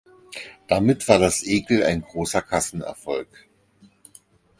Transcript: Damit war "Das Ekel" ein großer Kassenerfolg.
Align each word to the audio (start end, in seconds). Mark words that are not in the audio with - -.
Damit 0.65 1.07
war 1.07 1.19
"Das 1.19 1.43
Ekel" 1.45 1.83
ein 1.83 2.01
großer 2.01 2.41
Kassenerfolg. 2.41 3.47